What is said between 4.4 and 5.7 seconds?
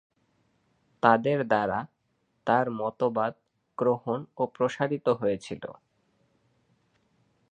ও প্রসারিত হয়েছিল।